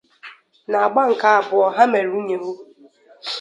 N’agba 0.69 1.01
nke 1.11 1.27
abụọ 1.37 1.65
ya 1.69 1.75
ha 1.75 1.83
mere 1.91 2.09
ụnyehụ 2.19 2.51